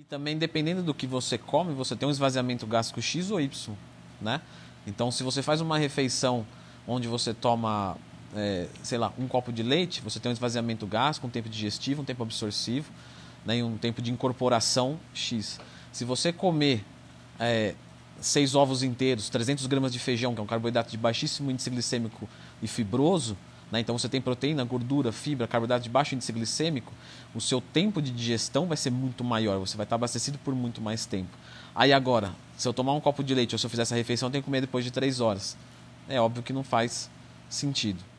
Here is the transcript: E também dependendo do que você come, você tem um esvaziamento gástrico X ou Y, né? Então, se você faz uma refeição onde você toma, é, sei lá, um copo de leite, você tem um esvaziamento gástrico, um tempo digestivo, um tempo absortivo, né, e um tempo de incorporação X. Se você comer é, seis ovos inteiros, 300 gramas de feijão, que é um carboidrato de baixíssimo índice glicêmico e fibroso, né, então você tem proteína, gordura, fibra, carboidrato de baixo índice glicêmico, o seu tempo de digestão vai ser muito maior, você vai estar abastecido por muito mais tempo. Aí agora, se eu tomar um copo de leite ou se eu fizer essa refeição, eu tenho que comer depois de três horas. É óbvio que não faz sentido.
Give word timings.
E 0.00 0.02
também 0.04 0.38
dependendo 0.38 0.82
do 0.82 0.94
que 0.94 1.06
você 1.06 1.36
come, 1.36 1.74
você 1.74 1.94
tem 1.94 2.08
um 2.08 2.10
esvaziamento 2.10 2.66
gástrico 2.66 3.02
X 3.02 3.30
ou 3.30 3.38
Y, 3.38 3.76
né? 4.18 4.40
Então, 4.86 5.10
se 5.10 5.22
você 5.22 5.42
faz 5.42 5.60
uma 5.60 5.76
refeição 5.76 6.46
onde 6.88 7.06
você 7.06 7.34
toma, 7.34 7.98
é, 8.34 8.66
sei 8.82 8.96
lá, 8.96 9.12
um 9.18 9.28
copo 9.28 9.52
de 9.52 9.62
leite, 9.62 10.00
você 10.00 10.18
tem 10.18 10.30
um 10.30 10.32
esvaziamento 10.32 10.86
gástrico, 10.86 11.26
um 11.26 11.30
tempo 11.30 11.50
digestivo, 11.50 12.00
um 12.00 12.04
tempo 12.06 12.22
absortivo, 12.22 12.90
né, 13.44 13.58
e 13.58 13.62
um 13.62 13.76
tempo 13.76 14.00
de 14.00 14.10
incorporação 14.10 14.98
X. 15.12 15.60
Se 15.92 16.06
você 16.06 16.32
comer 16.32 16.82
é, 17.38 17.74
seis 18.22 18.54
ovos 18.54 18.82
inteiros, 18.82 19.28
300 19.28 19.66
gramas 19.66 19.92
de 19.92 19.98
feijão, 19.98 20.32
que 20.32 20.40
é 20.40 20.42
um 20.42 20.46
carboidrato 20.46 20.90
de 20.90 20.96
baixíssimo 20.96 21.50
índice 21.50 21.68
glicêmico 21.68 22.26
e 22.62 22.66
fibroso, 22.66 23.36
né, 23.70 23.80
então 23.80 23.96
você 23.96 24.08
tem 24.08 24.20
proteína, 24.20 24.64
gordura, 24.64 25.12
fibra, 25.12 25.46
carboidrato 25.46 25.84
de 25.84 25.90
baixo 25.90 26.14
índice 26.14 26.32
glicêmico, 26.32 26.92
o 27.34 27.40
seu 27.40 27.60
tempo 27.60 28.02
de 28.02 28.10
digestão 28.10 28.66
vai 28.66 28.76
ser 28.76 28.90
muito 28.90 29.22
maior, 29.22 29.58
você 29.58 29.76
vai 29.76 29.84
estar 29.84 29.96
abastecido 29.96 30.38
por 30.38 30.54
muito 30.54 30.80
mais 30.80 31.06
tempo. 31.06 31.36
Aí 31.74 31.92
agora, 31.92 32.32
se 32.56 32.66
eu 32.66 32.74
tomar 32.74 32.92
um 32.94 33.00
copo 33.00 33.22
de 33.22 33.34
leite 33.34 33.54
ou 33.54 33.58
se 33.58 33.64
eu 33.64 33.70
fizer 33.70 33.82
essa 33.82 33.94
refeição, 33.94 34.28
eu 34.28 34.32
tenho 34.32 34.42
que 34.42 34.46
comer 34.46 34.60
depois 34.60 34.84
de 34.84 34.90
três 34.90 35.20
horas. 35.20 35.56
É 36.08 36.20
óbvio 36.20 36.42
que 36.42 36.52
não 36.52 36.64
faz 36.64 37.08
sentido. 37.48 38.09